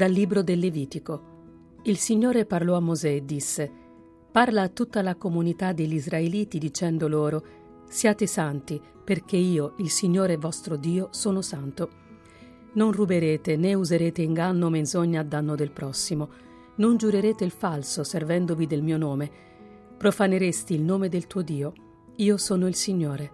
Dal 0.00 0.12
libro 0.12 0.42
del 0.42 0.60
Levitico. 0.60 1.78
Il 1.82 1.98
Signore 1.98 2.46
parlò 2.46 2.74
a 2.74 2.80
Mosè 2.80 3.10
e 3.10 3.24
disse, 3.26 3.70
Parla 4.32 4.62
a 4.62 4.68
tutta 4.70 5.02
la 5.02 5.14
comunità 5.14 5.72
degli 5.72 5.92
israeliti 5.92 6.56
dicendo 6.56 7.06
loro, 7.06 7.44
Siate 7.86 8.26
santi, 8.26 8.80
perché 9.04 9.36
io, 9.36 9.74
il 9.76 9.90
Signore 9.90 10.38
vostro 10.38 10.76
Dio, 10.76 11.08
sono 11.10 11.42
santo. 11.42 11.90
Non 12.72 12.92
ruberete 12.92 13.56
né 13.56 13.74
userete 13.74 14.22
inganno 14.22 14.68
o 14.68 14.70
menzogna 14.70 15.20
a 15.20 15.22
danno 15.22 15.54
del 15.54 15.70
prossimo. 15.70 16.30
Non 16.76 16.96
giurerete 16.96 17.44
il 17.44 17.50
falso, 17.50 18.02
servendovi 18.02 18.66
del 18.66 18.82
mio 18.82 18.96
nome. 18.96 19.30
Profaneresti 19.98 20.72
il 20.72 20.80
nome 20.80 21.10
del 21.10 21.26
tuo 21.26 21.42
Dio. 21.42 21.74
Io 22.16 22.38
sono 22.38 22.66
il 22.66 22.74
Signore. 22.74 23.32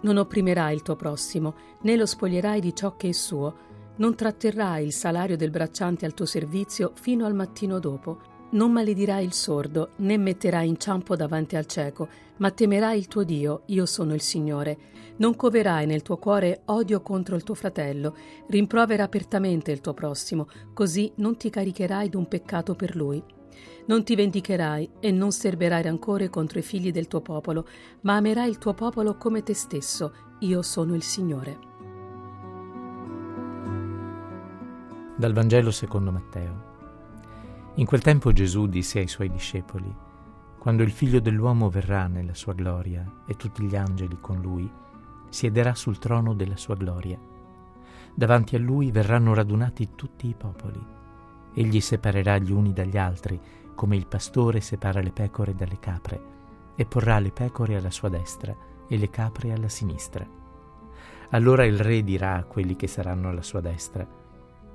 Non 0.00 0.16
opprimerai 0.16 0.74
il 0.74 0.80
tuo 0.80 0.96
prossimo, 0.96 1.54
né 1.82 1.94
lo 1.94 2.06
spoglierai 2.06 2.58
di 2.58 2.74
ciò 2.74 2.96
che 2.96 3.10
è 3.10 3.12
suo, 3.12 3.66
non 3.98 4.14
tratterrai 4.14 4.84
il 4.84 4.92
salario 4.92 5.36
del 5.36 5.50
bracciante 5.50 6.04
al 6.04 6.14
tuo 6.14 6.26
servizio 6.26 6.92
fino 6.94 7.24
al 7.24 7.34
mattino 7.34 7.78
dopo. 7.78 8.36
Non 8.50 8.72
maledirai 8.72 9.24
il 9.24 9.32
sordo, 9.32 9.90
né 9.96 10.16
metterai 10.16 10.66
inciampo 10.66 11.14
davanti 11.16 11.56
al 11.56 11.66
cieco, 11.66 12.08
ma 12.38 12.50
temerai 12.50 12.96
il 12.96 13.06
tuo 13.06 13.22
Dio, 13.22 13.62
io 13.66 13.84
sono 13.84 14.14
il 14.14 14.22
Signore. 14.22 14.78
Non 15.16 15.36
coverai 15.36 15.84
nel 15.84 16.02
tuo 16.02 16.16
cuore 16.16 16.62
odio 16.66 17.02
contro 17.02 17.36
il 17.36 17.42
tuo 17.42 17.54
fratello, 17.54 18.16
rimprovera 18.46 19.02
apertamente 19.02 19.70
il 19.70 19.80
tuo 19.80 19.92
prossimo, 19.92 20.48
così 20.72 21.12
non 21.16 21.36
ti 21.36 21.50
caricherai 21.50 22.08
d'un 22.08 22.26
peccato 22.26 22.74
per 22.74 22.96
lui. 22.96 23.22
Non 23.86 24.04
ti 24.04 24.14
vendicherai 24.14 24.90
e 25.00 25.10
non 25.10 25.32
serberai 25.32 25.82
rancore 25.82 26.30
contro 26.30 26.58
i 26.58 26.62
figli 26.62 26.90
del 26.90 27.08
tuo 27.08 27.20
popolo, 27.20 27.66
ma 28.02 28.16
amerai 28.16 28.48
il 28.48 28.58
tuo 28.58 28.72
popolo 28.74 29.16
come 29.16 29.42
te 29.42 29.54
stesso, 29.54 30.14
io 30.40 30.62
sono 30.62 30.94
il 30.94 31.02
Signore. 31.02 31.67
Dal 35.18 35.32
Vangelo 35.32 35.72
secondo 35.72 36.12
Matteo. 36.12 36.62
In 37.74 37.86
quel 37.86 38.02
tempo 38.02 38.30
Gesù 38.30 38.68
disse 38.68 39.00
ai 39.00 39.08
suoi 39.08 39.28
discepoli, 39.28 39.92
Quando 40.56 40.84
il 40.84 40.92
figlio 40.92 41.18
dell'uomo 41.18 41.68
verrà 41.68 42.06
nella 42.06 42.34
sua 42.34 42.52
gloria 42.52 43.04
e 43.26 43.34
tutti 43.34 43.64
gli 43.64 43.74
angeli 43.74 44.18
con 44.20 44.40
lui, 44.40 44.70
siederà 45.28 45.74
sul 45.74 45.98
trono 45.98 46.34
della 46.34 46.56
sua 46.56 46.76
gloria. 46.76 47.18
Davanti 48.14 48.54
a 48.54 48.60
lui 48.60 48.92
verranno 48.92 49.34
radunati 49.34 49.96
tutti 49.96 50.28
i 50.28 50.36
popoli. 50.38 50.80
Egli 51.52 51.80
separerà 51.80 52.38
gli 52.38 52.52
uni 52.52 52.72
dagli 52.72 52.96
altri, 52.96 53.40
come 53.74 53.96
il 53.96 54.06
pastore 54.06 54.60
separa 54.60 55.00
le 55.00 55.10
pecore 55.10 55.56
dalle 55.56 55.80
capre, 55.80 56.22
e 56.76 56.86
porrà 56.86 57.18
le 57.18 57.32
pecore 57.32 57.74
alla 57.74 57.90
sua 57.90 58.08
destra 58.08 58.56
e 58.86 58.96
le 58.96 59.10
capre 59.10 59.50
alla 59.50 59.68
sinistra. 59.68 60.24
Allora 61.30 61.64
il 61.64 61.80
re 61.80 62.04
dirà 62.04 62.36
a 62.36 62.44
quelli 62.44 62.76
che 62.76 62.86
saranno 62.86 63.30
alla 63.30 63.42
sua 63.42 63.60
destra, 63.60 64.06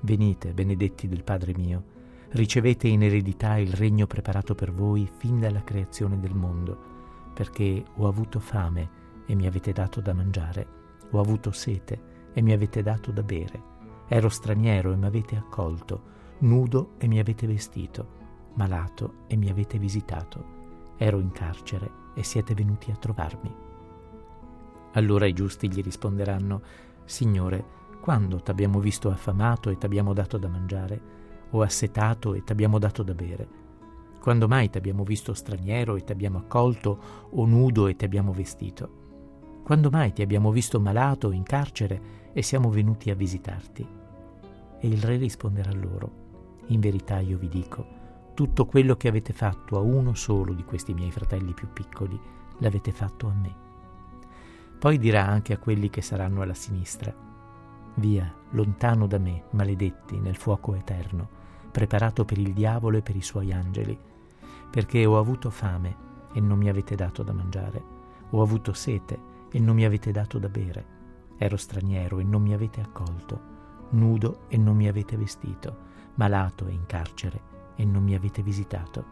Venite, 0.00 0.52
benedetti 0.52 1.08
del 1.08 1.24
Padre 1.24 1.54
mio, 1.56 1.94
ricevete 2.30 2.88
in 2.88 3.02
eredità 3.02 3.56
il 3.56 3.72
regno 3.72 4.06
preparato 4.06 4.54
per 4.54 4.72
voi 4.72 5.08
fin 5.18 5.40
dalla 5.40 5.62
creazione 5.62 6.18
del 6.20 6.34
mondo, 6.34 6.94
perché 7.34 7.84
ho 7.96 8.06
avuto 8.06 8.38
fame 8.38 9.04
e 9.26 9.34
mi 9.34 9.46
avete 9.46 9.72
dato 9.72 10.00
da 10.00 10.12
mangiare, 10.12 10.66
ho 11.10 11.20
avuto 11.20 11.50
sete 11.50 12.30
e 12.32 12.42
mi 12.42 12.52
avete 12.52 12.82
dato 12.82 13.10
da 13.10 13.22
bere, 13.22 13.62
ero 14.08 14.28
straniero 14.28 14.92
e 14.92 14.96
mi 14.96 15.06
avete 15.06 15.36
accolto, 15.36 16.14
nudo 16.38 16.94
e 16.98 17.06
mi 17.06 17.18
avete 17.18 17.46
vestito, 17.46 18.24
malato 18.54 19.24
e 19.26 19.36
mi 19.36 19.48
avete 19.48 19.78
visitato, 19.78 20.94
ero 20.96 21.18
in 21.18 21.30
carcere 21.32 21.90
e 22.14 22.22
siete 22.22 22.54
venuti 22.54 22.90
a 22.90 22.96
trovarmi. 22.96 23.54
Allora 24.92 25.26
i 25.26 25.32
giusti 25.32 25.70
gli 25.70 25.82
risponderanno, 25.82 26.62
Signore, 27.04 27.64
quando 28.06 28.40
t'abbiamo 28.40 28.78
visto 28.78 29.10
affamato 29.10 29.68
e 29.68 29.78
t'abbiamo 29.78 30.12
dato 30.12 30.38
da 30.38 30.46
mangiare, 30.46 31.00
o 31.50 31.62
assetato 31.62 32.34
e 32.34 32.44
t'abbiamo 32.44 32.78
dato 32.78 33.02
da 33.02 33.14
bere? 33.14 33.48
Quando 34.20 34.46
mai 34.46 34.70
t'abbiamo 34.70 35.02
visto 35.02 35.34
straniero 35.34 35.96
e 35.96 36.04
t'abbiamo 36.04 36.38
accolto, 36.38 37.00
o 37.30 37.44
nudo 37.46 37.88
e 37.88 37.96
t'abbiamo 37.96 38.32
vestito? 38.32 39.58
Quando 39.64 39.90
mai 39.90 40.12
ti 40.12 40.22
abbiamo 40.22 40.52
visto 40.52 40.78
malato 40.78 41.26
o 41.26 41.32
in 41.32 41.42
carcere 41.42 42.30
e 42.32 42.42
siamo 42.42 42.70
venuti 42.70 43.10
a 43.10 43.16
visitarti? 43.16 43.84
E 44.78 44.86
il 44.86 45.02
re 45.02 45.16
risponderà 45.16 45.72
loro, 45.72 46.12
in 46.66 46.78
verità 46.78 47.18
io 47.18 47.38
vi 47.38 47.48
dico, 47.48 47.84
tutto 48.34 48.66
quello 48.66 48.94
che 48.94 49.08
avete 49.08 49.32
fatto 49.32 49.78
a 49.78 49.80
uno 49.80 50.14
solo 50.14 50.52
di 50.52 50.62
questi 50.62 50.94
miei 50.94 51.10
fratelli 51.10 51.52
più 51.54 51.72
piccoli, 51.72 52.16
l'avete 52.58 52.92
fatto 52.92 53.26
a 53.26 53.32
me. 53.34 53.54
Poi 54.78 54.96
dirà 54.96 55.26
anche 55.26 55.52
a 55.52 55.58
quelli 55.58 55.90
che 55.90 56.02
saranno 56.02 56.42
alla 56.42 56.54
sinistra, 56.54 57.34
Via, 57.98 58.30
lontano 58.50 59.06
da 59.06 59.18
me, 59.18 59.44
maledetti, 59.52 60.18
nel 60.18 60.36
fuoco 60.36 60.74
eterno, 60.74 61.28
preparato 61.70 62.26
per 62.26 62.36
il 62.36 62.52
diavolo 62.52 62.98
e 62.98 63.02
per 63.02 63.16
i 63.16 63.22
suoi 63.22 63.54
angeli, 63.54 63.98
perché 64.70 65.06
ho 65.06 65.18
avuto 65.18 65.48
fame 65.48 65.96
e 66.34 66.40
non 66.40 66.58
mi 66.58 66.68
avete 66.68 66.94
dato 66.94 67.22
da 67.22 67.32
mangiare, 67.32 67.82
ho 68.28 68.42
avuto 68.42 68.74
sete 68.74 69.18
e 69.50 69.58
non 69.60 69.74
mi 69.76 69.86
avete 69.86 70.12
dato 70.12 70.38
da 70.38 70.50
bere, 70.50 70.84
ero 71.38 71.56
straniero 71.56 72.18
e 72.18 72.24
non 72.24 72.42
mi 72.42 72.52
avete 72.52 72.82
accolto, 72.82 73.40
nudo 73.90 74.40
e 74.48 74.58
non 74.58 74.76
mi 74.76 74.88
avete 74.88 75.16
vestito, 75.16 75.76
malato 76.16 76.66
e 76.66 76.72
in 76.72 76.84
carcere 76.84 77.40
e 77.76 77.84
non 77.86 78.02
mi 78.02 78.14
avete 78.14 78.42
visitato. 78.42 79.04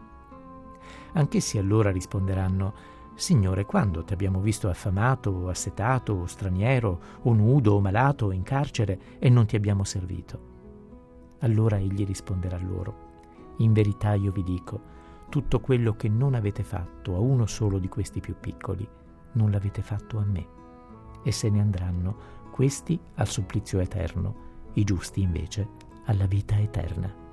Anch'essi 1.13 1.57
allora 1.57 1.89
risponderanno, 1.89 2.73
Signore, 3.15 3.65
quando 3.65 4.03
ti 4.03 4.11
abbiamo 4.11 4.41
visto 4.41 4.67
affamato 4.67 5.31
o 5.31 5.47
assetato 5.47 6.13
o 6.13 6.25
straniero 6.25 7.01
o 7.21 7.33
nudo 7.33 7.73
o 7.73 7.79
malato 7.79 8.25
o 8.25 8.31
in 8.33 8.43
carcere 8.43 8.99
e 9.19 9.29
non 9.29 9.45
ti 9.45 9.55
abbiamo 9.55 9.85
servito? 9.85 10.53
Allora 11.39 11.77
egli 11.77 12.05
risponderà 12.05 12.57
loro, 12.57 13.53
in 13.57 13.71
verità 13.71 14.13
io 14.15 14.33
vi 14.33 14.43
dico, 14.43 14.93
tutto 15.29 15.61
quello 15.61 15.95
che 15.95 16.09
non 16.09 16.33
avete 16.33 16.63
fatto 16.63 17.15
a 17.15 17.19
uno 17.19 17.45
solo 17.45 17.79
di 17.79 17.87
questi 17.87 18.19
più 18.19 18.35
piccoli, 18.39 18.87
non 19.33 19.49
l'avete 19.49 19.81
fatto 19.81 20.17
a 20.17 20.25
me. 20.25 20.47
E 21.23 21.31
se 21.31 21.49
ne 21.49 21.61
andranno 21.61 22.17
questi 22.51 22.99
al 23.15 23.27
supplizio 23.27 23.79
eterno, 23.79 24.35
i 24.73 24.83
giusti 24.83 25.21
invece 25.21 25.67
alla 26.05 26.25
vita 26.25 26.59
eterna. 26.59 27.24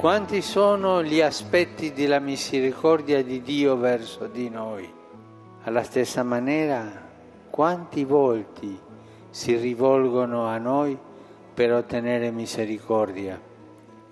Quanti 0.00 0.40
sono 0.40 1.02
gli 1.02 1.20
aspetti 1.20 1.92
della 1.92 2.20
misericordia 2.20 3.22
di 3.22 3.42
Dio 3.42 3.76
verso 3.76 4.28
di 4.28 4.48
noi? 4.48 4.90
Alla 5.64 5.82
stessa 5.82 6.22
maniera, 6.22 6.90
quanti 7.50 8.04
volti 8.06 8.80
si 9.28 9.56
rivolgono 9.56 10.46
a 10.46 10.56
noi 10.56 10.96
per 11.52 11.74
ottenere 11.74 12.30
misericordia? 12.30 13.38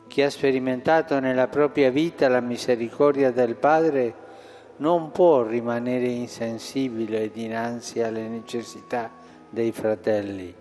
Chi 0.07 0.21
ha 0.21 0.29
sperimentato 0.29 1.21
nella 1.21 1.49
propria 1.49 1.91
vita 1.91 2.29
la 2.29 2.41
misericordia 2.41 3.31
del 3.31 3.55
Padre 3.55 4.15
non 4.77 5.11
può 5.11 5.43
rimanere 5.43 6.09
insensibile 6.09 7.31
dinanzi 7.31 8.03
alle 8.03 8.29
necessità 8.29 9.11
dei 9.49 9.73
fratelli. 9.73 10.55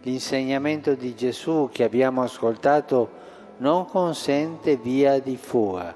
L'insegnamento 0.00 0.94
di 0.94 1.14
Gesù 1.14 1.68
che 1.70 1.84
abbiamo 1.84 2.22
ascoltato 2.22 3.24
non 3.58 3.86
consente 3.86 4.76
via 4.76 5.20
di 5.20 5.36
fuga. 5.36 5.94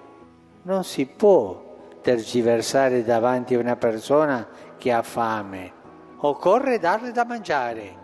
Non 0.62 0.84
si 0.84 1.06
può 1.06 1.66
tergiversare 2.00 3.04
davanti 3.04 3.54
a 3.54 3.58
una 3.58 3.76
persona 3.76 4.46
che 4.76 4.92
ha 4.92 5.02
fame. 5.02 5.72
Occorre 6.18 6.78
darle 6.78 7.10
da 7.10 7.24
mangiare. 7.24 7.96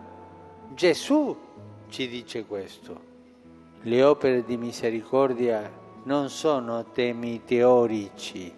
Gesù 0.73 1.35
ci 1.87 2.07
dice 2.07 2.45
questo. 2.45 3.13
Le 3.81 4.03
opere 4.03 4.43
di 4.43 4.57
misericordia 4.57 5.71
non 6.03 6.29
sono 6.29 6.85
temi 6.91 7.43
teorici, 7.43 8.53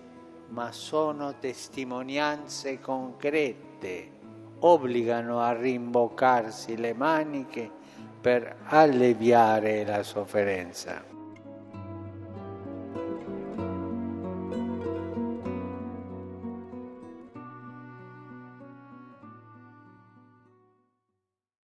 ma 0.50 0.72
sono 0.72 1.36
testimonianze 1.40 2.80
concrete. 2.80 4.16
Obbligano 4.60 5.40
a 5.40 5.54
rimboccarsi 5.54 6.78
le 6.78 6.94
maniche 6.94 7.77
per 8.20 8.56
alleviare 8.66 9.86
la 9.86 10.04
sofferenza. 10.04 11.17